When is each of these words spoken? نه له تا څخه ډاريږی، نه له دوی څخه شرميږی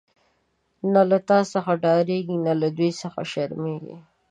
نه 0.93 1.01
له 1.09 1.17
تا 1.29 1.39
څخه 1.53 1.71
ډاريږی، 1.85 2.37
نه 2.45 2.53
له 2.61 2.67
دوی 2.77 2.91
څخه 3.01 3.19
شرميږی 3.31 3.97